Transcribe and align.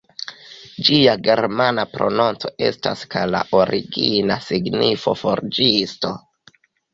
Ĝia 0.85 1.11
germana 1.27 1.83
prononco 1.91 2.51
estas 2.69 3.03
kaj 3.11 3.21
la 3.35 3.43
origina 3.59 4.39
signifo 4.47 5.15
"forĝisto". 5.21 6.13